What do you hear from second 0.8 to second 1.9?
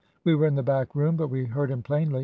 room, but we heard him